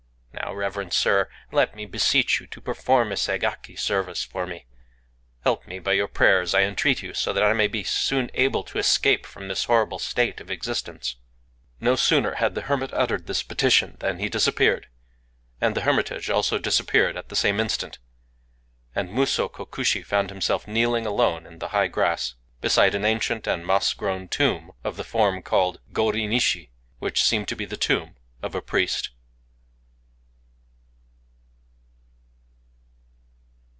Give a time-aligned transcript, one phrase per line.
[0.33, 4.65] Now, reverend Sir, let me beseech you to perform a Ségaki service for me:
[5.43, 8.63] help me by your prayers, I entreat you, so that I may be soon able
[8.63, 11.15] to escape from this horrible state of existence"...
[11.79, 14.87] No sooner had the hermit uttered this petition than he disappeared;
[15.61, 17.99] and the hermitage also disappeared at the same instant.
[18.93, 23.65] And Musō Kokushi found himself kneeling alone in the high grass, beside an ancient and
[23.65, 27.77] moss grown tomb of the form called go rin ishi, which seemed to be the
[27.77, 29.11] tomb of a priest.